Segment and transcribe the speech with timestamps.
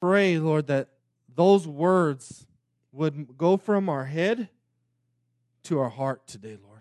[0.00, 0.88] pray, Lord, that
[1.34, 2.46] those words
[2.92, 4.48] would go from our head
[5.64, 6.80] to our heart today, Lord.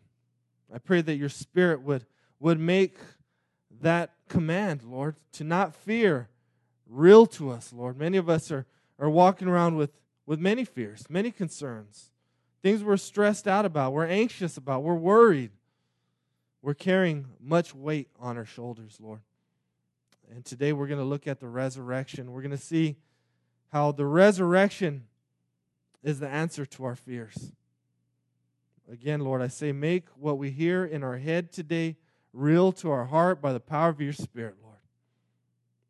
[0.74, 2.06] I pray that your spirit would,
[2.40, 2.98] would make
[3.82, 6.30] that command, Lord, to not fear
[6.88, 7.98] real to us, Lord.
[7.98, 8.66] Many of us are,
[8.98, 9.92] are walking around with,
[10.26, 12.10] with many fears, many concerns,
[12.62, 15.52] things we're stressed out about, we're anxious about, we're worried.
[16.62, 19.22] We're carrying much weight on our shoulders, Lord.
[20.30, 22.32] And today we're going to look at the resurrection.
[22.32, 22.98] We're going to see
[23.72, 25.06] how the resurrection
[26.04, 27.52] is the answer to our fears.
[28.92, 31.98] Again, Lord, I say, make what we hear in our head today
[32.34, 34.78] real to our heart by the power of your Spirit, Lord.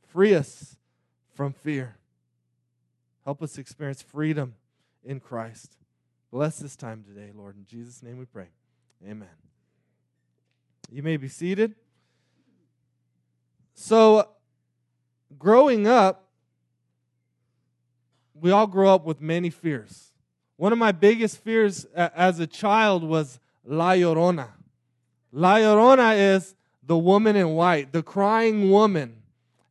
[0.07, 0.75] Free us
[1.33, 1.97] from fear.
[3.23, 4.55] Help us experience freedom
[5.03, 5.77] in Christ.
[6.31, 7.55] Bless this time today, Lord.
[7.55, 8.47] In Jesus' name we pray.
[9.07, 9.29] Amen.
[10.91, 11.75] You may be seated.
[13.73, 14.27] So,
[15.37, 16.28] growing up,
[18.41, 20.13] we all grow up with many fears.
[20.57, 24.49] One of my biggest fears as a child was La Llorona.
[25.31, 29.21] La Llorona is the woman in white, the crying woman.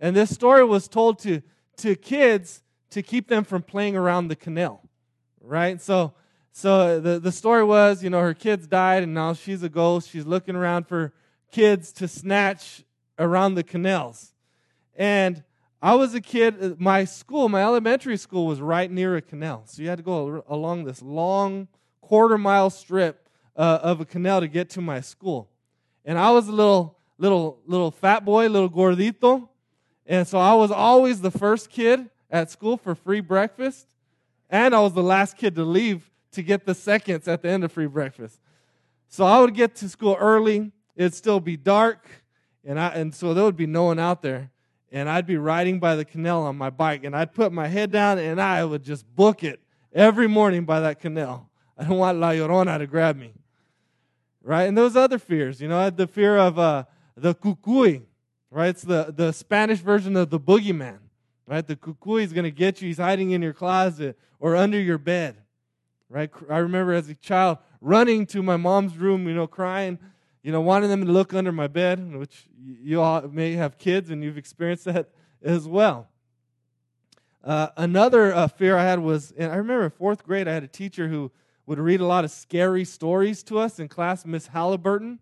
[0.00, 1.42] And this story was told to,
[1.78, 4.82] to kids to keep them from playing around the canal,
[5.40, 5.80] right?
[5.80, 6.14] So,
[6.52, 10.08] so the, the story was, you know, her kids died and now she's a ghost.
[10.10, 11.12] She's looking around for
[11.50, 12.84] kids to snatch
[13.18, 14.32] around the canals.
[14.96, 15.42] And
[15.80, 19.62] I was a kid, uh, my school, my elementary school was right near a canal.
[19.66, 21.68] So you had to go along this long
[22.00, 25.48] quarter mile strip uh, of a canal to get to my school.
[26.04, 29.48] And I was a little, little, little fat boy, little gordito.
[30.04, 33.86] And so I was always the first kid at school for free breakfast.
[34.50, 37.62] And I was the last kid to leave to get the seconds at the end
[37.62, 38.40] of free breakfast.
[39.08, 40.72] So I would get to school early.
[40.96, 42.04] It'd still be dark.
[42.64, 44.50] And, I, and so there would be no one out there
[44.90, 47.90] and I'd be riding by the canal on my bike, and I'd put my head
[47.90, 49.60] down and I would just book it
[49.92, 51.50] every morning by that canal.
[51.76, 53.34] I don't want La Llorona to grab me.
[54.42, 54.64] Right?
[54.64, 56.84] And those other fears, you know, I had the fear of uh,
[57.16, 58.02] the cucuy,
[58.50, 58.68] right?
[58.70, 60.98] It's the, the Spanish version of the boogeyman,
[61.46, 61.66] right?
[61.66, 62.88] The cucuy is going to get you.
[62.88, 65.36] He's hiding in your closet or under your bed,
[66.08, 66.30] right?
[66.48, 69.98] I remember as a child running to my mom's room, you know, crying,
[70.42, 74.10] you know, wanting them to look under my bed, which you all may have kids
[74.10, 75.10] and you've experienced that
[75.42, 76.08] as well.
[77.44, 80.64] Uh, another uh, fear I had was, and I remember in fourth grade, I had
[80.64, 81.30] a teacher who
[81.66, 85.18] would read a lot of scary stories to us in class, Miss Halliburton,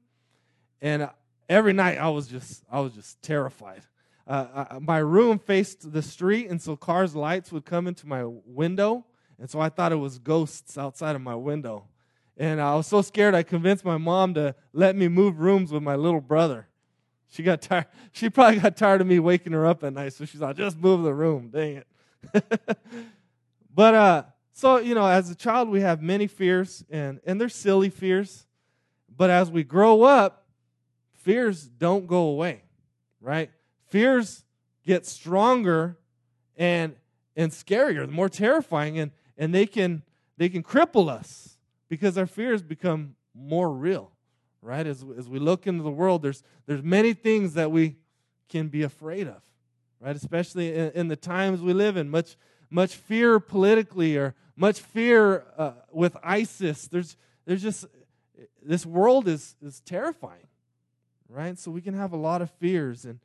[0.80, 1.10] and
[1.48, 3.82] every night I was just, I was just terrified.
[4.26, 8.24] Uh, I, my room faced the street, and so cars' lights would come into my
[8.24, 9.04] window,
[9.38, 11.84] and so I thought it was ghosts outside of my window.
[12.36, 15.82] And I was so scared, I convinced my mom to let me move rooms with
[15.82, 16.68] my little brother.
[17.28, 17.86] She got tired.
[18.12, 20.78] She probably got tired of me waking her up at night, so she's like, just
[20.78, 21.50] move the room.
[21.50, 21.86] Dang it.
[23.74, 27.50] but uh, so you know, as a child, we have many fears, and and they're
[27.50, 28.46] silly fears.
[29.14, 30.46] But as we grow up,
[31.12, 32.62] fears don't go away,
[33.20, 33.50] right?
[33.88, 34.44] Fears
[34.82, 35.98] get stronger
[36.56, 36.96] and
[37.36, 40.02] and scarier, more terrifying, and and they can
[40.38, 41.55] they can cripple us
[41.88, 44.12] because our fears become more real
[44.66, 44.86] right?
[44.86, 47.96] As, as we look into the world, there's, there's many things that we
[48.48, 49.40] can be afraid of,
[50.00, 50.16] right?
[50.16, 52.36] Especially in, in the times we live in, much,
[52.68, 56.88] much fear politically or much fear uh, with ISIS.
[56.88, 57.16] There's,
[57.46, 57.86] there's just,
[58.60, 60.48] this world is, is terrifying,
[61.28, 61.56] right?
[61.56, 63.04] So we can have a lot of fears.
[63.04, 63.20] And,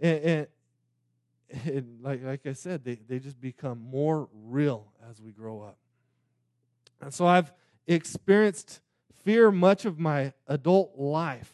[0.00, 0.46] and, and,
[1.64, 5.78] and like, like I said, they, they just become more real as we grow up.
[7.00, 7.52] And so I've
[7.86, 8.80] experienced
[9.24, 11.52] fear much of my adult life.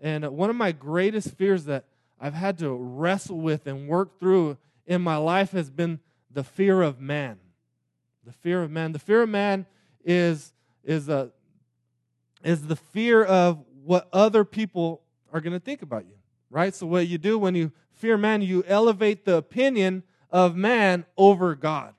[0.00, 1.84] And one of my greatest fears that
[2.20, 6.00] I've had to wrestle with and work through in my life has been
[6.30, 7.38] the fear of man.
[8.24, 8.92] The fear of man.
[8.92, 9.66] The fear of man
[10.04, 10.52] is,
[10.84, 11.30] is, a,
[12.44, 16.14] is the fear of what other people are going to think about you,
[16.50, 16.74] right?
[16.74, 21.54] So, what you do when you fear man, you elevate the opinion of man over
[21.54, 21.94] God,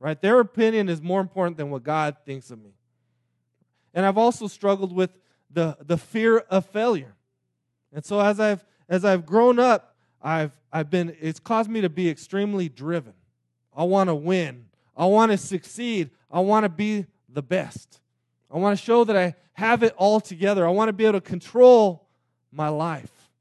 [0.00, 0.20] right?
[0.20, 2.72] Their opinion is more important than what God thinks of me.
[3.98, 5.10] And I've also struggled with
[5.50, 7.16] the, the fear of failure.
[7.92, 11.88] And so as I've as I've grown up, I've I've been it's caused me to
[11.88, 13.14] be extremely driven.
[13.76, 14.66] I want to win.
[14.96, 16.10] I want to succeed.
[16.30, 18.00] I want to be the best.
[18.48, 20.64] I want to show that I have it all together.
[20.64, 22.06] I want to be able to control
[22.52, 23.32] my life.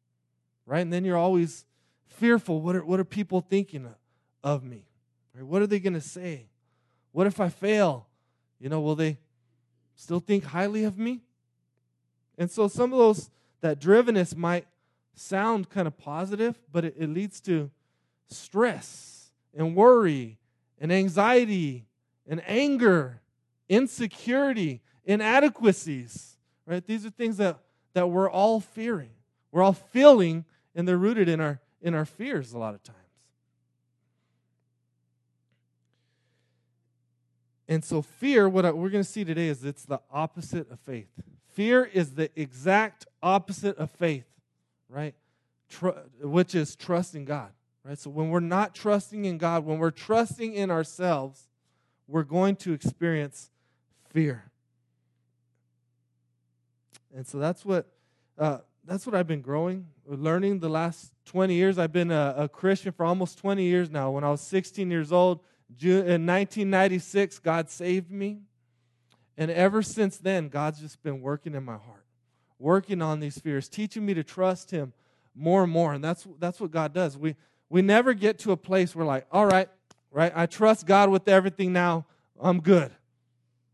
[0.66, 0.80] Right?
[0.80, 1.66] And then you're always
[2.08, 2.62] fearful.
[2.62, 3.88] What are, what are people thinking
[4.44, 4.88] of me?
[5.36, 5.46] Right?
[5.46, 6.48] What are they going to say?
[7.12, 8.08] What if I fail?
[8.60, 9.20] You know, will they
[9.98, 11.20] still think highly of me?
[12.38, 13.30] And so some of those,
[13.60, 14.66] that drivenness might
[15.14, 17.70] sound kind of positive, but it, it leads to
[18.30, 20.38] stress and worry
[20.80, 21.86] and anxiety
[22.26, 23.20] and anger,
[23.68, 26.38] insecurity, inadequacies.
[26.66, 26.86] Right?
[26.86, 27.58] These are things that,
[27.94, 29.10] that we're all fearing.
[29.52, 32.98] We're all feeling, and they're rooted in our in our fears a lot of times.
[37.68, 41.10] And so, fear, what we're going to see today is it's the opposite of faith.
[41.54, 44.26] Fear is the exact opposite of faith,
[44.90, 45.16] right?
[45.70, 45.90] Tr-
[46.22, 47.52] which is trusting God,
[47.84, 48.00] right?
[48.00, 51.50] So, when we're not trusting in God, when we're trusting in ourselves,
[52.08, 53.52] we're going to experience
[54.10, 54.46] fear.
[57.14, 57.88] And so, that's what.
[58.38, 61.78] Uh, that's what I've been growing, learning the last 20 years.
[61.78, 64.12] I've been a, a Christian for almost 20 years now.
[64.12, 68.40] When I was 16 years old, in 1996, God saved me.
[69.38, 72.06] And ever since then, God's just been working in my heart,
[72.58, 74.94] working on these fears, teaching me to trust Him
[75.36, 75.94] more and more.
[75.94, 77.18] And that's, that's what God does.
[77.18, 77.36] We,
[77.70, 79.70] we never get to a place where, like, all right,
[80.12, 82.06] right, I trust God with everything now,
[82.40, 82.92] I'm good.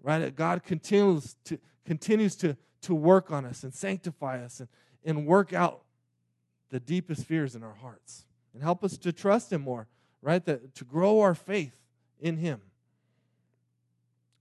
[0.01, 0.35] Right?
[0.35, 4.67] God continues to, continues to, to work on us and sanctify us and,
[5.05, 5.83] and work out
[6.69, 9.87] the deepest fears in our hearts and help us to trust Him more,
[10.21, 10.43] right?
[10.43, 11.82] That, to grow our faith
[12.19, 12.61] in Him.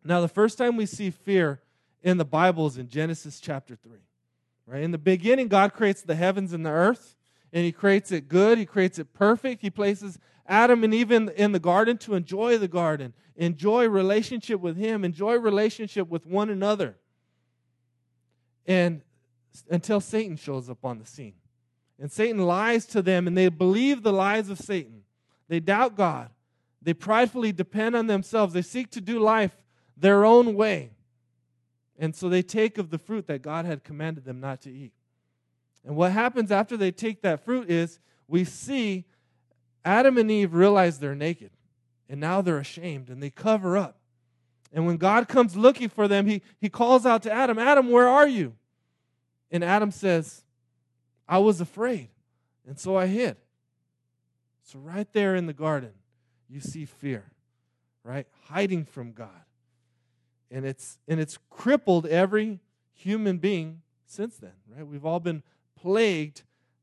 [0.04, 1.60] Now, the first time we see fear
[2.02, 3.92] in the Bible is in Genesis chapter 3.
[4.66, 4.82] Right?
[4.82, 7.16] In the beginning, God creates the heavens and the earth,
[7.52, 9.62] and He creates it good, He creates it perfect.
[9.62, 14.60] He places Adam and Eve in, in the garden to enjoy the garden, enjoy relationship
[14.60, 16.96] with Him, enjoy relationship with one another.
[18.66, 19.02] And
[19.70, 21.34] until Satan shows up on the scene.
[21.98, 25.02] And Satan lies to them, and they believe the lies of Satan.
[25.48, 26.30] They doubt God.
[26.82, 28.54] They pridefully depend on themselves.
[28.54, 29.56] They seek to do life
[29.96, 30.90] their own way.
[31.98, 34.92] And so they take of the fruit that God had commanded them not to eat.
[35.84, 39.04] And what happens after they take that fruit is we see
[39.84, 41.50] Adam and Eve realize they're naked.
[42.08, 43.98] And now they're ashamed and they cover up.
[44.72, 48.08] And when God comes looking for them, he, he calls out to Adam, Adam, where
[48.08, 48.54] are you?
[49.50, 50.42] And Adam says,
[51.28, 52.08] I was afraid,
[52.66, 53.36] and so I hid.
[54.64, 55.92] So, right there in the garden,
[56.52, 57.24] you see fear,
[58.04, 58.26] right?
[58.48, 59.28] Hiding from God.
[60.50, 62.60] And it's, and it's crippled every
[62.92, 64.86] human being since then, right?
[64.86, 65.42] We've all been
[65.80, 66.42] plagued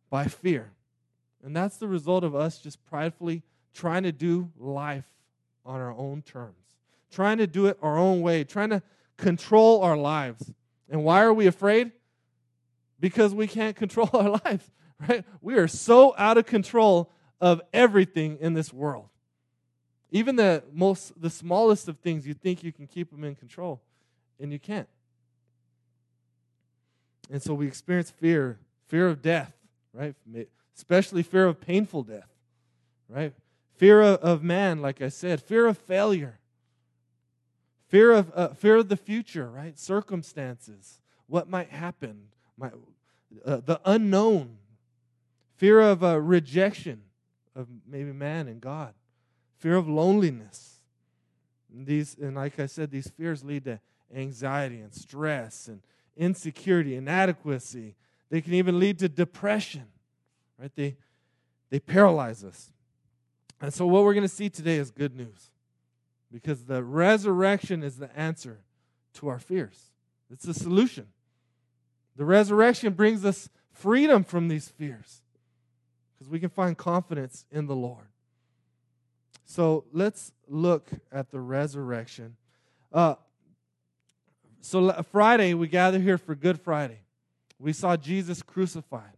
[0.10, 0.72] by fear.
[1.44, 3.44] And that's the result of us just pridefully
[3.74, 5.06] trying to do life
[5.64, 6.78] on our own terms,
[7.12, 8.82] trying to do it our own way, trying to
[9.18, 10.52] control our lives.
[10.90, 11.92] And why are we afraid?
[13.00, 14.72] Because we can't control our lives,
[15.08, 15.24] right?
[15.42, 19.10] We are so out of control of everything in this world.
[20.12, 23.82] Even the most the smallest of things you think you can keep them in control
[24.40, 24.88] and you can't.
[27.32, 28.58] And so we experience fear,
[28.88, 29.54] fear of death,
[29.94, 30.16] right?
[30.76, 32.30] Especially fear of painful death,
[33.08, 33.34] right?
[33.76, 36.40] Fear of, of man, like I said, fear of failure,
[37.88, 39.78] fear of uh, fear of the future, right?
[39.78, 42.72] Circumstances, what might happen, my,
[43.46, 44.58] uh, the unknown,
[45.56, 47.04] fear of uh, rejection
[47.56, 48.94] of maybe man and God,
[49.60, 50.80] fear of loneliness.
[51.72, 53.80] And these, and like I said, these fears lead to
[54.16, 55.82] anxiety and stress and
[56.18, 57.96] insecurity, inadequacy.
[58.30, 59.86] They can even lead to depression,
[60.60, 60.72] right?
[60.76, 60.98] They,
[61.70, 62.72] they paralyze us.
[63.62, 65.52] And so, what we're going to see today is good news
[66.32, 68.60] because the resurrection is the answer
[69.16, 69.92] to our fears,
[70.32, 71.08] it's the solution.
[72.16, 75.22] The resurrection brings us freedom from these fears
[76.14, 78.08] because we can find confidence in the Lord.
[79.50, 82.36] So let's look at the resurrection.
[82.94, 83.16] Uh,
[84.62, 87.00] so Friday, we gather here for Good Friday.
[87.58, 89.18] We saw Jesus crucified.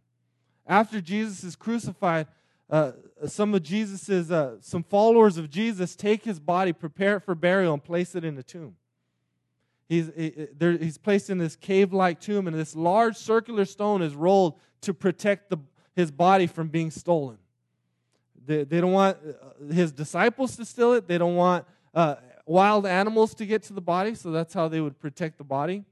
[0.66, 2.28] After Jesus is crucified,
[2.70, 2.92] uh,
[3.26, 7.74] some of Jesus's, uh, some followers of Jesus take his body, prepare it for burial,
[7.74, 8.76] and place it in a tomb.
[9.86, 14.14] He's, he, he's placed in this cave like tomb, and this large circular stone is
[14.14, 15.58] rolled to protect the,
[15.94, 17.36] his body from being stolen.
[18.44, 21.06] They, they don't want uh, his disciples to steal it.
[21.06, 24.80] They don't want uh, wild animals to get to the body, so that's how they
[24.80, 25.84] would protect the body.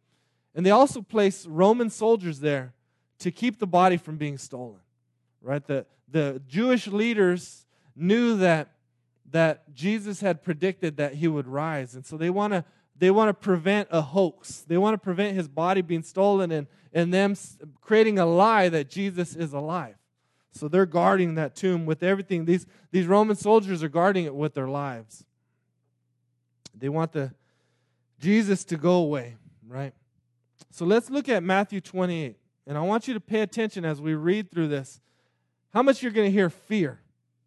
[0.55, 2.75] And they also place Roman soldiers there
[3.21, 4.81] to keep the body from being stolen.
[5.43, 5.65] Right?
[5.65, 8.73] The, the Jewish leaders knew that,
[9.31, 11.95] that Jesus had predicted that he would rise.
[11.95, 12.65] And so they want to
[13.01, 14.61] they want to prevent a hoax.
[14.69, 17.35] They want to prevent his body being stolen and, and them
[17.81, 19.97] creating a lie that Jesus is alive.
[20.53, 22.45] So they're guarding that tomb with everything.
[22.45, 25.25] These, these Roman soldiers are guarding it with their lives.
[26.77, 27.33] They want the
[28.19, 29.95] Jesus to go away, right?
[30.71, 32.37] So let's look at Matthew 28.
[32.67, 35.01] And I want you to pay attention as we read through this.
[35.73, 37.01] How much you're going to hear fear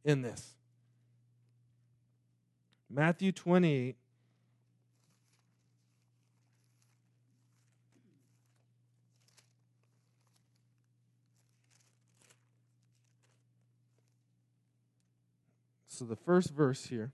[0.04, 0.54] in this.
[2.90, 3.96] Matthew 28.
[15.94, 17.12] So the first verse here.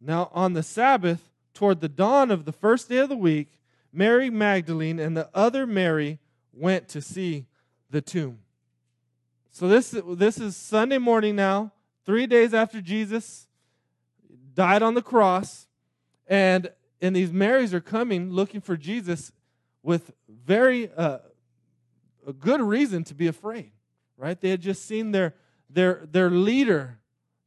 [0.00, 3.60] Now on the Sabbath, toward the dawn of the first day of the week,
[3.92, 6.18] Mary Magdalene and the other Mary
[6.52, 7.46] went to see
[7.90, 8.40] the tomb.
[9.52, 11.70] So this, this is Sunday morning now,
[12.04, 13.46] three days after Jesus
[14.52, 15.68] died on the cross.
[16.26, 19.30] And, and these Marys are coming looking for Jesus
[19.80, 21.18] with very uh,
[22.26, 23.70] a good reason to be afraid,
[24.16, 24.40] right?
[24.40, 25.34] They had just seen their,
[25.70, 26.98] their, their leader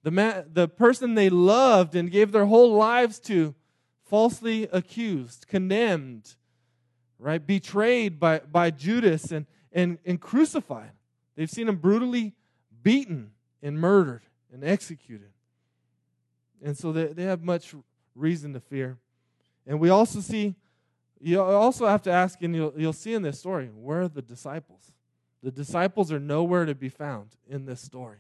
[0.05, 3.55] the, the person they loved and gave their whole lives to,
[4.03, 6.35] falsely accused, condemned,
[7.17, 7.45] right?
[7.45, 10.91] Betrayed by, by Judas and, and, and crucified.
[11.35, 12.35] They've seen him brutally
[12.83, 13.31] beaten
[13.63, 14.21] and murdered
[14.53, 15.31] and executed.
[16.63, 17.74] And so they, they have much
[18.13, 19.00] reason to fear.
[19.65, 20.53] And we also see,
[21.19, 24.21] you also have to ask, and you'll, you'll see in this story, where are the
[24.21, 24.91] disciples?
[25.41, 28.19] The disciples are nowhere to be found in this story.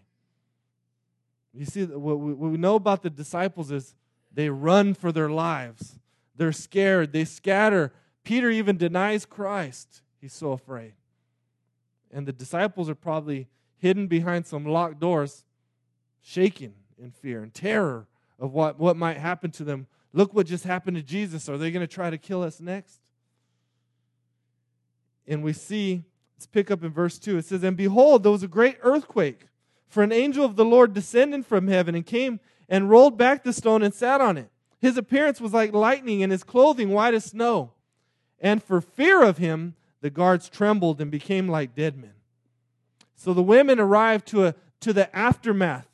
[1.55, 3.95] You see, what we, know about the disciples is
[4.33, 5.97] they run for their lives.
[6.35, 7.13] They're scared.
[7.13, 7.93] They scatter.
[8.23, 10.01] Peter even denies Christ.
[10.19, 10.93] He's so afraid.
[12.11, 13.47] And the disciples are probably
[13.77, 15.45] hidden behind some locked doors,
[16.21, 18.07] shaking in fear and terror
[18.37, 19.87] of what, what might happen to them.
[20.11, 21.47] Look what just happened to Jesus.
[21.47, 22.99] Are they going to try to kill us next?
[25.27, 26.03] And we see,
[26.35, 27.37] let's pick up in verse 2.
[27.37, 29.47] It says, And behold, there was a great earthquake
[29.87, 33.53] for an angel of the Lord descended from heaven and came and rolled back the
[33.53, 34.49] stone and sat on it.
[34.79, 37.71] His appearance was like lightning, and his clothing white as snow.
[38.39, 42.13] And for fear of him, the guards trembled and became like dead men.
[43.15, 45.87] So the women arrived to, a, to the aftermath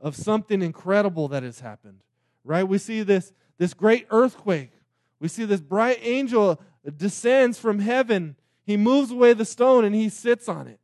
[0.00, 2.00] of something incredible that has happened.
[2.44, 2.64] Right?
[2.64, 4.72] We see this, this great earthquake.
[5.20, 6.60] We see this bright angel
[6.96, 8.36] descends from heaven.
[8.64, 10.80] He moves away the stone and he sits on it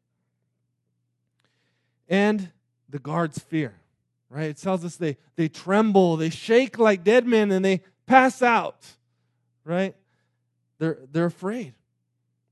[2.09, 2.51] and
[2.89, 3.75] the guards fear.
[4.31, 4.49] Right?
[4.49, 8.87] It tells us they, they tremble, they shake like dead men, and they pass out.
[9.65, 9.95] Right?
[10.79, 11.75] They're, they're afraid.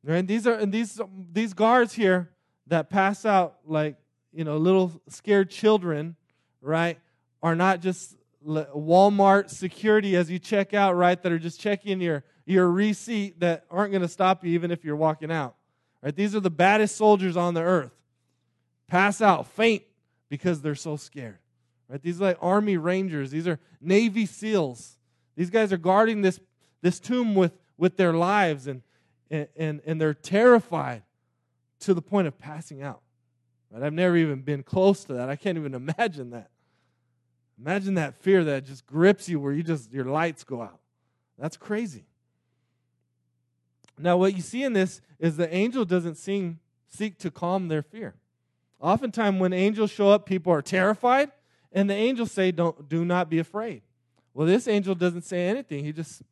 [0.04, 0.26] Right?
[0.26, 1.00] These are and these
[1.33, 2.30] these guards here
[2.69, 3.97] that pass out like
[4.33, 6.16] you know little scared children,
[6.62, 6.99] right?
[7.42, 8.16] Are not just
[8.47, 11.23] Walmart security as you check out, right?
[11.23, 14.85] That are just checking your your receipt that aren't going to stop you even if
[14.85, 15.57] you're walking out.
[16.02, 16.16] Right?
[16.16, 17.92] These are the baddest soldiers on the earth
[18.91, 19.83] pass out, faint
[20.29, 21.39] because they're so scared.
[21.89, 22.03] Right?
[22.03, 23.31] These are like army rangers.
[23.31, 24.99] These are Navy SEALs.
[25.37, 26.41] These guys are guarding this,
[26.83, 28.83] this tomb with, with their lives and,
[29.31, 31.03] and, and they're terrified
[31.81, 33.01] to the point of passing out.
[33.71, 33.83] Right?
[33.83, 35.31] I've never even been close to that.
[35.31, 36.51] I can't even imagine that.
[37.59, 40.81] Imagine that fear that just grips you where you just your lights go out.
[41.39, 42.05] That's crazy.
[43.99, 47.83] Now, what you see in this is the angel doesn't seem, seek to calm their
[47.83, 48.15] fear.
[48.81, 51.31] Oftentimes, when angels show up, people are terrified,
[51.73, 53.83] and the angels say, "Don't, do not be afraid."
[54.33, 55.85] Well, this angel doesn't say anything.
[55.85, 56.23] He just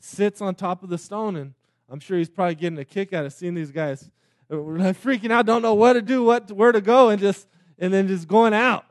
[0.00, 1.54] sits on top of the stone, and
[1.90, 4.10] I'm sure he's probably getting a kick out of seeing these guys
[4.50, 7.46] uh, freaking out, don't know what to do, what where to go, and just
[7.78, 8.86] and then just going out.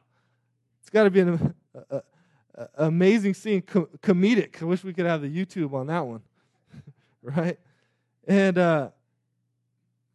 [0.81, 1.55] It's got to be an
[1.89, 2.01] a,
[2.55, 4.61] a, amazing scene, co- comedic.
[4.61, 6.21] I wish we could have the YouTube on that one,
[7.23, 7.57] right?
[8.27, 8.89] And uh,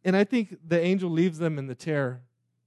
[0.05, 2.21] and I think the angel leaves them in the terror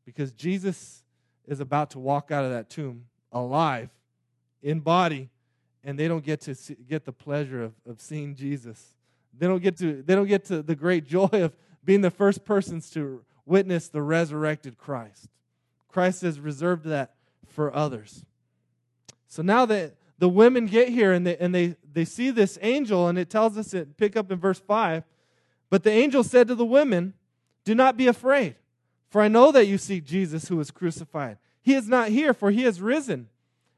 [0.06, 1.02] because Jesus
[1.46, 3.90] is about to walk out of that tomb alive
[4.62, 5.28] in body
[5.84, 8.94] and they don't get to see, get the pleasure of, of seeing Jesus.
[9.38, 12.44] They don't get to they don't get to the great joy of being the first
[12.44, 15.28] persons to witness the resurrected Christ.
[15.88, 17.14] Christ has reserved that
[17.46, 18.25] for others.
[19.28, 23.08] So now that the women get here and they and they, they see this angel,
[23.08, 25.04] and it tells us it pick up in verse 5.
[25.68, 27.14] But the angel said to the women,
[27.64, 28.56] Do not be afraid.
[29.16, 31.38] For I know that you seek Jesus who was crucified.
[31.62, 33.30] He is not here, for he has risen.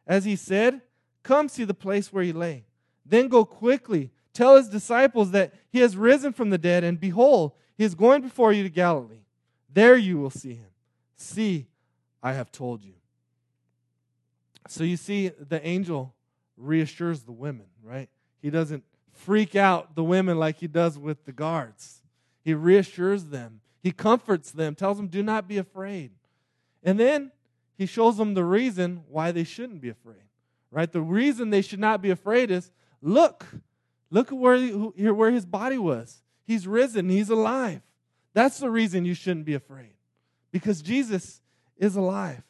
[0.04, 0.80] As he said,
[1.23, 2.64] Come see the place where he lay.
[3.07, 7.52] Then go quickly, tell his disciples that he has risen from the dead, and behold,
[7.76, 9.26] he is going before you to Galilee.
[9.73, 10.71] There you will see him.
[11.16, 11.68] See,
[12.21, 12.95] I have told you.
[14.66, 16.16] So you see, the angel
[16.57, 18.09] reassures the women, right?
[18.42, 22.02] He doesn't freak out the women like he does with the guards.
[22.42, 26.11] He reassures them he comforts them, tells them, do not be afraid.
[26.82, 27.32] And then
[27.76, 30.16] he shows them the reason why they shouldn't be afraid.
[30.70, 30.90] Right?
[30.90, 32.70] The reason they should not be afraid is
[33.00, 33.47] look,
[34.11, 36.23] look at where, he, where his body was.
[36.44, 37.82] He's risen, he's alive.
[38.35, 39.92] That's the reason you shouldn't be afraid.
[40.50, 41.40] Because Jesus
[41.76, 42.42] is alive.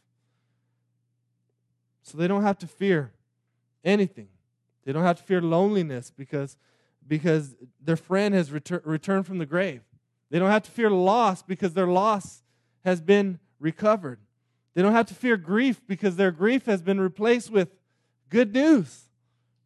[2.02, 3.12] So they don't have to fear
[3.84, 4.28] anything.
[4.84, 6.56] They don't have to fear loneliness because,
[7.06, 7.54] because
[7.84, 9.82] their friend has retur- returned from the grave.
[10.30, 12.42] They don't have to fear loss because their loss
[12.84, 14.18] has been recovered.
[14.74, 17.68] They don't have to fear grief because their grief has been replaced with
[18.28, 19.08] good news,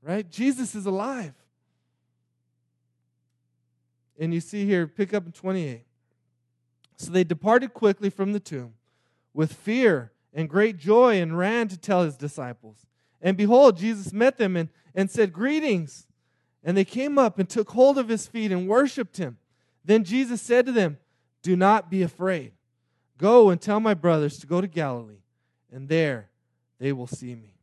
[0.02, 0.28] right?
[0.30, 1.34] Jesus is alive.
[4.18, 5.84] And you see here, pick up in 28.
[6.96, 8.74] So they departed quickly from the tomb
[9.34, 12.86] with fear and great joy and ran to tell his disciples.
[13.20, 16.06] And behold, Jesus met them and, and said, Greetings.
[16.64, 19.38] And they came up and took hold of his feet and worshiped him.
[19.84, 20.98] Then Jesus said to them,
[21.42, 22.52] Do not be afraid.
[23.18, 25.22] Go and tell my brothers to go to Galilee,
[25.72, 26.28] and there
[26.78, 27.54] they will see me.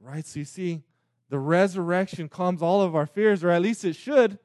[0.00, 0.26] Right?
[0.26, 0.82] So you see,
[1.30, 4.38] the resurrection calms all of our fears, or at least it should.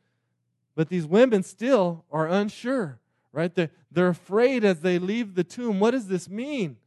[0.76, 3.00] But these women still are unsure,
[3.34, 3.54] right?
[3.54, 5.80] They're, they're afraid as they leave the tomb.
[5.82, 6.78] What does this mean?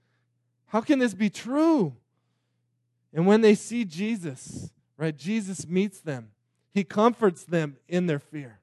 [0.69, 1.95] How can this be true?
[3.12, 6.31] And when they see Jesus, right, Jesus meets them.
[6.73, 8.61] He comforts them in their fear.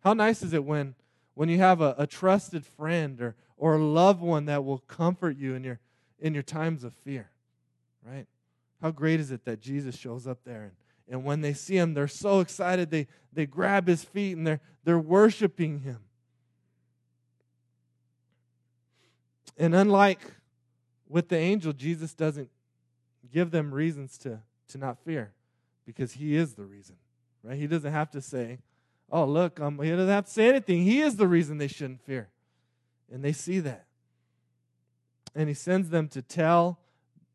[0.00, 0.94] How nice is it when,
[1.34, 5.36] when you have a, a trusted friend or, or a loved one that will comfort
[5.36, 5.78] you in your,
[6.18, 7.30] in your times of fear,
[8.04, 8.26] right?
[8.80, 10.72] How great is it that Jesus shows up there and,
[11.10, 12.90] and when they see him, they're so excited.
[12.90, 15.98] They, they grab his feet and they're, they're worshiping him.
[19.58, 20.20] And unlike
[21.08, 22.48] with the angel, Jesus doesn't
[23.32, 24.38] give them reasons to,
[24.68, 25.32] to not fear
[25.84, 26.96] because he is the reason,
[27.42, 27.58] right?
[27.58, 28.60] He doesn't have to say,
[29.10, 30.82] oh, look, um, he doesn't have to say anything.
[30.82, 32.28] He is the reason they shouldn't fear.
[33.12, 33.86] And they see that.
[35.34, 36.78] And he sends them to tell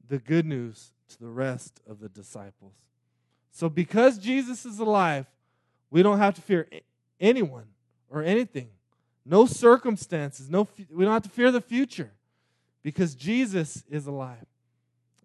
[0.08, 2.74] the good news to the rest of the disciples.
[3.52, 5.26] So, because Jesus is alive,
[5.90, 6.68] we don't have to fear
[7.20, 7.68] anyone
[8.10, 8.70] or anything.
[9.26, 10.50] No circumstances.
[10.50, 12.12] No, we don't have to fear the future
[12.84, 14.46] because Jesus is alive.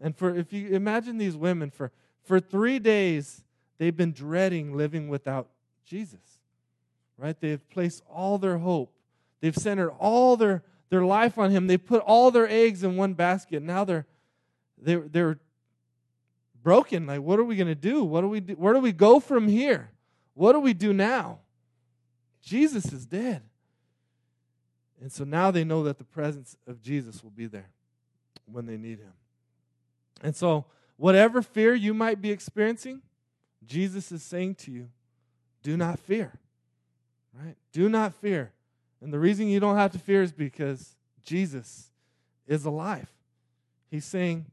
[0.01, 1.93] And for if you imagine these women for
[2.23, 3.43] for 3 days
[3.79, 5.49] they've been dreading living without
[5.85, 6.40] Jesus.
[7.21, 7.39] Right?
[7.39, 8.93] They've placed all their hope.
[9.41, 11.67] They've centered all their their life on him.
[11.67, 13.63] They put all their eggs in one basket.
[13.63, 14.07] Now they're
[14.79, 15.39] they're they're
[16.63, 17.07] broken.
[17.07, 18.05] Like, what are we going to do?
[18.05, 18.55] What do we do?
[18.55, 19.91] Where do we go from here?
[20.35, 21.41] What do we do now?
[22.43, 23.43] Jesus is dead.
[25.01, 27.71] And so now they know that the presence of Jesus will be there
[28.47, 29.13] when they need him.
[30.23, 33.01] And so, whatever fear you might be experiencing,
[33.65, 34.89] Jesus is saying to you,
[35.63, 36.33] do not fear.
[37.33, 37.57] Right?
[37.73, 38.53] Do not fear.
[39.01, 41.91] And the reason you don't have to fear is because Jesus
[42.47, 43.09] is alive.
[43.91, 44.47] He's saying,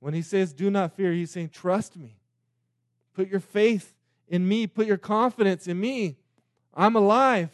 [0.00, 2.16] when he says, do not fear, he's saying, trust me.
[3.14, 3.94] Put your faith
[4.28, 4.66] in me.
[4.66, 6.16] Put your confidence in me.
[6.74, 7.50] I'm alive.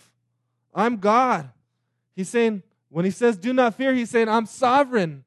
[0.74, 1.50] I'm God.
[2.14, 5.24] He's saying, when he says, do not fear, he's saying, I'm sovereign.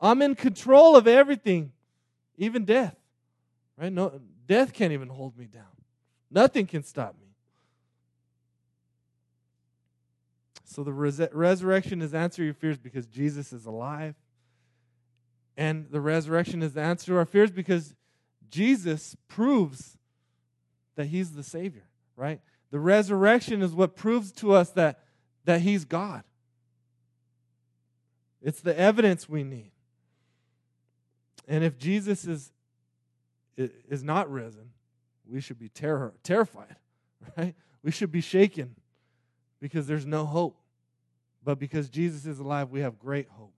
[0.00, 1.72] I'm in control of everything,
[2.36, 2.96] even death.
[3.78, 3.92] Right?
[3.92, 5.64] No, death can't even hold me down.
[6.30, 7.25] Nothing can stop me.
[10.66, 14.16] So the res- resurrection is answer to your fears because Jesus is alive.
[15.56, 17.94] And the resurrection is the answer to our fears because
[18.50, 19.96] Jesus proves
[20.96, 21.84] that he's the Savior,
[22.16, 22.40] right?
[22.72, 25.00] The resurrection is what proves to us that,
[25.44, 26.24] that he's God.
[28.42, 29.70] It's the evidence we need.
[31.46, 32.50] And if Jesus is,
[33.56, 34.70] is not risen,
[35.30, 36.76] we should be terror, terrified,
[37.38, 37.54] right?
[37.84, 38.74] We should be shaken
[39.60, 40.58] because there's no hope.
[41.44, 43.54] But because Jesus is alive, we have great hope.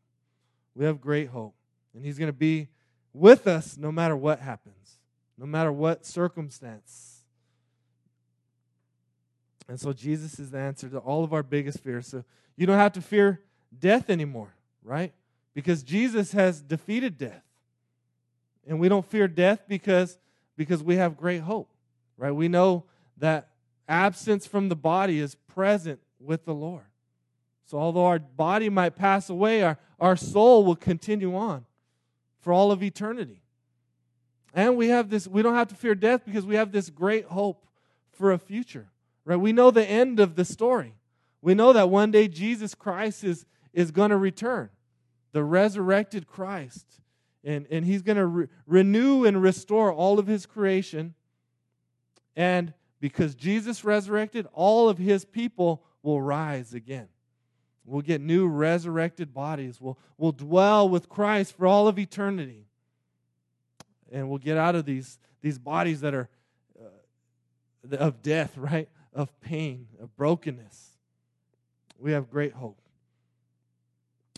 [0.74, 1.54] We have great hope.
[1.94, 2.68] And He's going to be
[3.12, 4.98] with us no matter what happens,
[5.36, 7.24] no matter what circumstance.
[9.68, 12.06] And so Jesus is the answer to all of our biggest fears.
[12.06, 12.24] So
[12.56, 13.42] you don't have to fear
[13.78, 15.12] death anymore, right?
[15.54, 17.42] Because Jesus has defeated death.
[18.66, 20.18] And we don't fear death because,
[20.56, 21.70] because we have great hope,
[22.16, 22.32] right?
[22.32, 22.84] We know
[23.18, 23.48] that
[23.88, 26.84] absence from the body is present with the Lord.
[27.64, 31.64] So although our body might pass away, our, our soul will continue on
[32.40, 33.42] for all of eternity.
[34.54, 37.26] And we have this, we don't have to fear death because we have this great
[37.26, 37.66] hope
[38.12, 38.88] for a future.
[39.24, 39.36] Right?
[39.36, 40.94] We know the end of the story.
[41.42, 44.70] We know that one day Jesus Christ is, is going to return.
[45.32, 46.86] The resurrected Christ.
[47.44, 51.14] And, and he's going to re- renew and restore all of his creation.
[52.34, 57.08] And because Jesus resurrected, all of his people will rise again.
[57.84, 59.80] We'll get new resurrected bodies.
[59.80, 62.66] We'll, we'll dwell with Christ for all of eternity.
[64.12, 66.28] And we'll get out of these, these bodies that are
[66.78, 68.88] uh, of death, right?
[69.14, 70.96] Of pain, of brokenness.
[71.98, 72.78] We have great hope.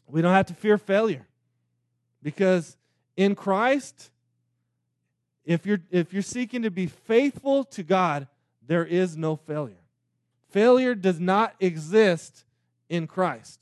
[0.07, 1.27] We don't have to fear failure
[2.23, 2.77] because
[3.17, 4.11] in Christ,
[5.45, 8.27] if you're if you're seeking to be faithful to God,
[8.67, 9.75] there is no failure.
[10.51, 12.45] Failure does not exist
[12.89, 13.61] in Christ.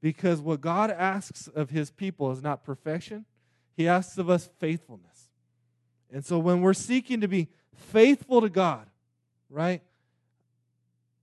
[0.00, 3.24] Because what God asks of his people is not perfection,
[3.76, 5.30] he asks of us faithfulness.
[6.12, 8.86] And so when we're seeking to be faithful to God,
[9.50, 9.82] right?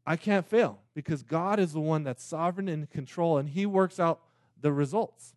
[0.06, 3.66] I can't fail because God is the one that's sovereign and in control and he
[3.66, 4.20] works out
[4.60, 5.34] the results.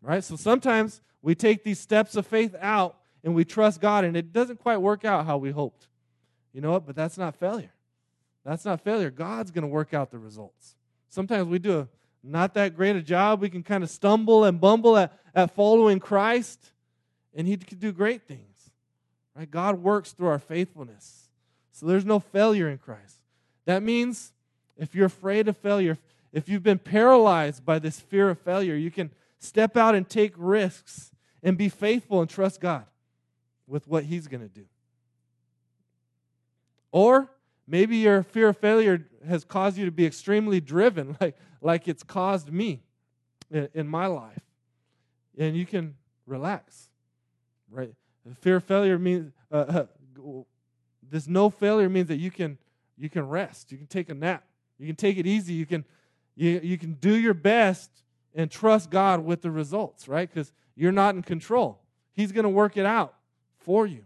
[0.00, 0.22] Right?
[0.22, 4.32] So sometimes we take these steps of faith out and we trust God and it
[4.32, 5.88] doesn't quite work out how we hoped.
[6.56, 6.86] You know what?
[6.86, 7.70] But that's not failure.
[8.42, 9.10] That's not failure.
[9.10, 10.74] God's going to work out the results.
[11.10, 11.88] Sometimes we do a
[12.24, 13.42] not that great a job.
[13.42, 16.72] We can kind of stumble and bumble at, at following Christ,
[17.34, 18.70] and He can do great things.
[19.36, 19.50] Right?
[19.50, 21.28] God works through our faithfulness.
[21.72, 23.18] So there's no failure in Christ.
[23.66, 24.32] That means
[24.78, 25.98] if you're afraid of failure,
[26.32, 30.32] if you've been paralyzed by this fear of failure, you can step out and take
[30.38, 31.10] risks
[31.42, 32.86] and be faithful and trust God
[33.66, 34.64] with what He's going to do.
[36.92, 37.30] Or
[37.66, 42.02] maybe your fear of failure has caused you to be extremely driven, like, like it's
[42.02, 42.82] caused me
[43.50, 44.42] in, in my life.
[45.38, 45.94] And you can
[46.26, 46.88] relax,
[47.70, 47.92] right?
[48.40, 49.86] Fear of failure means uh, uh,
[51.02, 52.58] this no failure means that you can
[52.98, 54.44] you can rest, you can take a nap,
[54.78, 55.84] you can take it easy, you can
[56.34, 57.90] you, you can do your best
[58.34, 60.28] and trust God with the results, right?
[60.28, 61.80] Because you're not in control.
[62.12, 63.14] He's going to work it out
[63.58, 64.04] for you.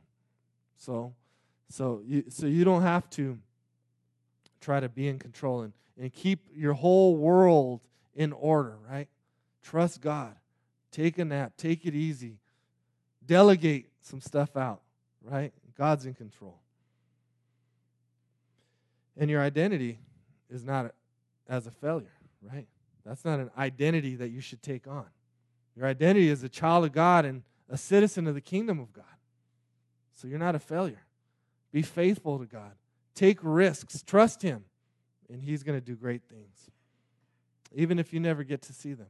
[0.76, 1.14] So,
[1.70, 3.38] so you, so you don't have to
[4.60, 7.80] try to be in control and, and keep your whole world
[8.14, 9.08] in order, right?
[9.62, 10.34] Trust God.
[10.90, 11.52] Take a nap.
[11.56, 12.38] Take it easy.
[13.24, 14.80] Delegate some stuff out,
[15.22, 15.52] right?
[15.78, 16.58] God's in control.
[19.16, 20.00] And your identity
[20.50, 20.92] is not
[21.48, 22.66] as a failure, right?
[23.06, 25.06] That's not an identity that you should take on.
[25.76, 29.04] Your identity is a child of God and a citizen of the kingdom of God.
[30.14, 31.02] So you're not a failure.
[31.72, 32.72] Be faithful to God.
[33.14, 34.02] Take risks.
[34.02, 34.64] Trust Him.
[35.30, 36.70] And He's going to do great things,
[37.74, 39.06] even if you never get to see them.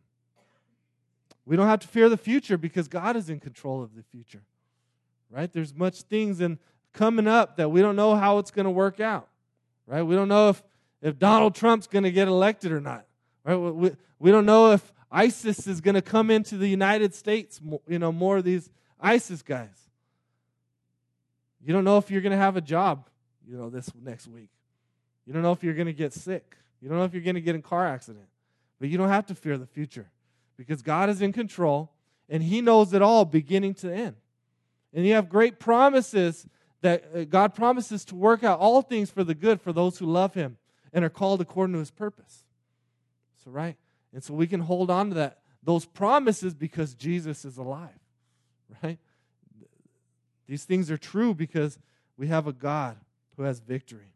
[1.46, 4.42] We don't have to fear the future because God is in control of the future.
[5.30, 5.52] Right?
[5.52, 6.58] There's much things in
[6.92, 9.28] coming up that we don't know how it's going to work out.
[9.86, 10.02] Right?
[10.02, 10.62] We don't know if,
[11.02, 13.06] if Donald Trump's going to get elected or not.
[13.44, 13.56] Right?
[13.56, 17.98] We, we don't know if ISIS is going to come into the United States, you
[17.98, 18.70] know, more of these
[19.00, 19.89] ISIS guys.
[21.64, 23.08] You don't know if you're going to have a job,
[23.46, 24.48] you know, this next week.
[25.26, 26.56] You don't know if you're going to get sick.
[26.80, 28.26] You don't know if you're going to get in a car accident.
[28.78, 30.10] But you don't have to fear the future
[30.56, 31.92] because God is in control
[32.28, 34.16] and He knows it all beginning to end.
[34.94, 36.46] And you have great promises
[36.80, 40.06] that uh, God promises to work out all things for the good for those who
[40.06, 40.56] love Him
[40.92, 42.44] and are called according to His purpose.
[43.44, 43.76] So, right?
[44.12, 47.90] And so we can hold on to that, those promises because Jesus is alive,
[48.82, 48.98] right?
[50.50, 51.78] These things are true because
[52.16, 52.96] we have a God
[53.36, 54.14] who has victory.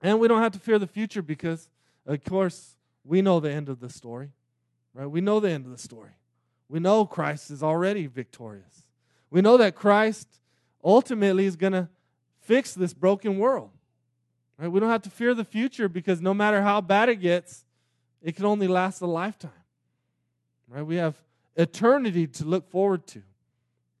[0.00, 1.68] And we don't have to fear the future because,
[2.06, 4.30] of course, we know the end of the story,
[4.94, 5.04] right?
[5.04, 6.12] We know the end of the story.
[6.66, 8.86] We know Christ is already victorious.
[9.28, 10.28] We know that Christ
[10.82, 11.90] ultimately is going to
[12.40, 13.68] fix this broken world.
[14.56, 14.68] Right?
[14.68, 17.66] We don't have to fear the future because no matter how bad it gets,
[18.22, 19.50] it can only last a lifetime.
[20.68, 20.86] Right?
[20.86, 21.16] We have
[21.54, 23.22] eternity to look forward to.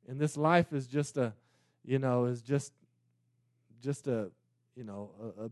[0.08, 1.32] And this life is just a,
[1.84, 2.72] you know, is just,
[3.82, 4.30] just a,
[4.76, 5.50] you know, a, a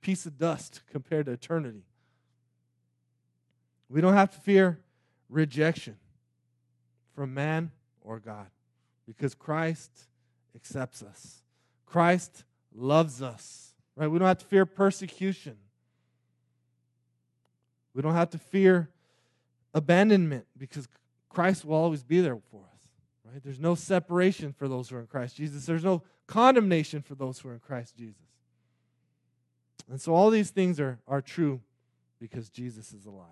[0.00, 1.84] piece of dust compared to eternity.
[3.88, 4.80] We don't have to fear
[5.28, 5.96] rejection
[7.14, 8.46] from man or God
[9.06, 9.90] because Christ
[10.54, 11.42] accepts us.
[11.86, 13.74] Christ loves us.
[13.96, 14.08] Right?
[14.08, 15.56] We don't have to fear persecution.
[17.94, 18.88] We don't have to fear
[19.74, 20.88] abandonment because
[21.28, 22.71] Christ will always be there for us.
[23.32, 23.42] Right?
[23.42, 25.64] There's no separation for those who are in Christ Jesus.
[25.64, 28.26] There's no condemnation for those who are in Christ Jesus.
[29.90, 31.60] And so all these things are, are true
[32.20, 33.26] because Jesus is alive.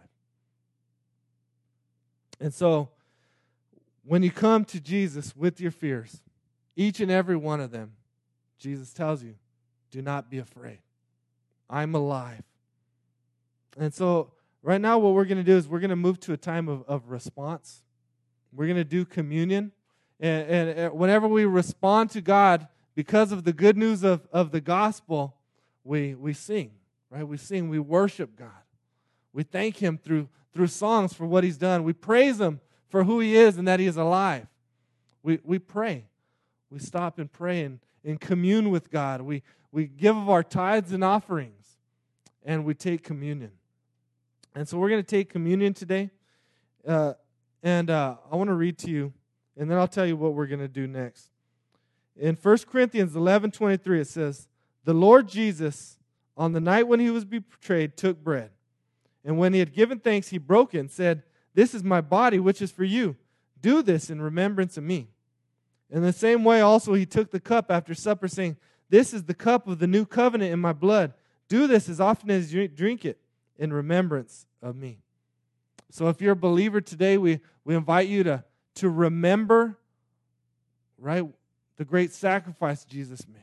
[2.40, 2.88] And so
[4.04, 6.22] when you come to Jesus with your fears,
[6.76, 7.92] each and every one of them,
[8.58, 9.34] Jesus tells you,
[9.90, 10.78] do not be afraid.
[11.68, 12.42] I'm alive.
[13.78, 14.32] And so
[14.62, 16.68] right now, what we're going to do is we're going to move to a time
[16.68, 17.82] of, of response.
[18.52, 19.72] We're going to do communion.
[20.20, 24.50] And, and, and, whenever we respond to God because of the good news of, of
[24.50, 25.34] the gospel,
[25.82, 26.72] we, we sing,
[27.10, 27.26] right?
[27.26, 28.50] We sing, we worship God.
[29.32, 31.84] We thank Him through, through songs for what He's done.
[31.84, 34.46] We praise Him for who He is and that He is alive.
[35.22, 36.04] We, we pray.
[36.70, 39.22] We stop and pray and, and commune with God.
[39.22, 41.78] We, we give of our tithes and offerings,
[42.44, 43.52] and we take communion.
[44.54, 46.10] And so we're going to take communion today.
[46.86, 47.14] Uh,
[47.62, 49.12] and uh, I want to read to you
[49.60, 51.28] and then I'll tell you what we're going to do next.
[52.16, 54.48] In 1 Corinthians 11 23, it says,
[54.84, 55.98] The Lord Jesus,
[56.34, 58.52] on the night when he was betrayed, took bread.
[59.22, 62.38] And when he had given thanks, he broke it and said, This is my body,
[62.38, 63.16] which is for you.
[63.60, 65.08] Do this in remembrance of me.
[65.90, 68.56] In the same way, also, he took the cup after supper, saying,
[68.88, 71.12] This is the cup of the new covenant in my blood.
[71.48, 73.20] Do this as often as you drink it
[73.58, 75.00] in remembrance of me.
[75.90, 78.44] So if you're a believer today, we, we invite you to,
[78.76, 79.78] to remember,
[80.98, 81.24] right,
[81.76, 83.40] the great sacrifice Jesus made.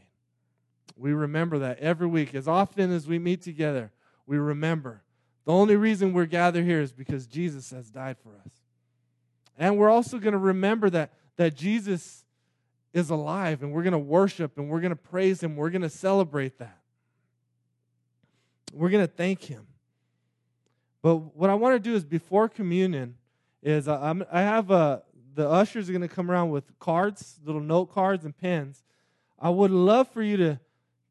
[0.95, 2.33] We remember that every week.
[2.33, 3.91] As often as we meet together,
[4.25, 5.03] we remember.
[5.45, 8.51] The only reason we're gathered here is because Jesus has died for us.
[9.57, 12.25] And we're also going to remember that, that Jesus
[12.93, 15.55] is alive and we're going to worship and we're going to praise him.
[15.55, 16.79] We're going to celebrate that.
[18.73, 19.67] We're going to thank him.
[21.01, 23.15] But what I want to do is before communion
[23.63, 25.03] is I'm, I have a,
[25.37, 28.83] the ushers are going to come around with cards, little note cards and pens.
[29.39, 30.59] I would love for you to,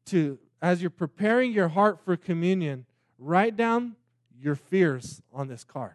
[0.07, 2.85] to as you're preparing your heart for communion,
[3.17, 3.95] write down
[4.37, 5.93] your fears on this card.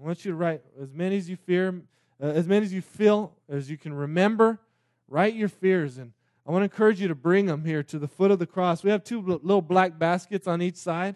[0.00, 1.80] I want you to write as many as you fear,
[2.20, 4.58] uh, as many as you feel, as you can remember.
[5.06, 6.12] Write your fears, and
[6.44, 8.82] I want to encourage you to bring them here to the foot of the cross.
[8.82, 11.14] We have two little black baskets on each side.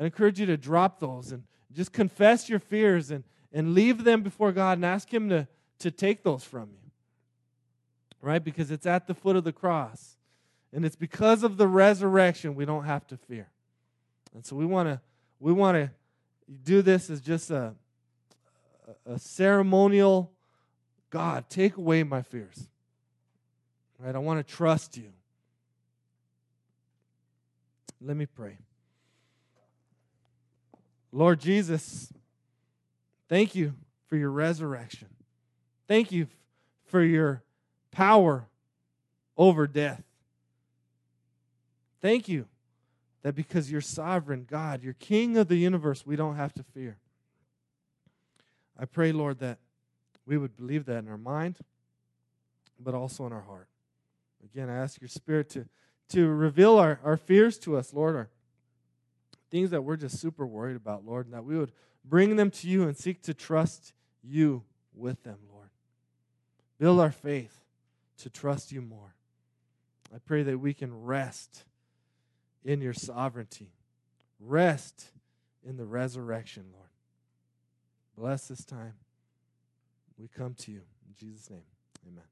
[0.00, 1.42] I encourage you to drop those and
[1.74, 5.46] just confess your fears and, and leave them before God and ask Him to,
[5.80, 6.90] to take those from you.
[8.20, 8.42] Right?
[8.42, 10.16] Because it's at the foot of the cross.
[10.72, 13.48] And it's because of the resurrection we don't have to fear.
[14.34, 15.00] And so we want to
[15.38, 15.90] we want to
[16.64, 17.74] do this as just a,
[19.04, 20.30] a ceremonial
[21.10, 22.68] God, take away my fears.
[23.98, 24.14] Right?
[24.14, 25.12] I want to trust you.
[28.00, 28.56] Let me pray.
[31.12, 32.12] Lord Jesus,
[33.32, 33.72] thank you
[34.08, 35.08] for your resurrection.
[35.88, 36.26] Thank you
[36.84, 37.42] for your
[37.90, 38.46] power
[39.38, 40.02] over death.
[42.02, 42.44] Thank you
[43.22, 46.98] that because you're sovereign, God, you're king of the universe, we don't have to fear.
[48.78, 49.56] I pray, Lord, that
[50.26, 51.56] we would believe that in our mind,
[52.78, 53.68] but also in our heart.
[54.44, 55.64] Again, I ask your spirit to,
[56.10, 58.28] to reveal our, our fears to us, Lord, our
[59.50, 61.72] things that we're just super worried about, Lord, and that we would
[62.04, 64.62] bring them to you and seek to trust you
[64.94, 65.70] with them, Lord.
[66.78, 67.60] Build our faith
[68.18, 69.14] to trust you more.
[70.14, 71.64] I pray that we can rest
[72.64, 73.72] in your sovereignty,
[74.38, 75.06] rest
[75.64, 76.88] in the resurrection, Lord.
[78.16, 78.94] Bless this time.
[80.18, 80.82] We come to you.
[81.08, 81.62] In Jesus' name,
[82.06, 82.24] amen.